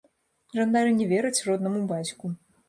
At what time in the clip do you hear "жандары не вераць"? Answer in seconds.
0.59-1.43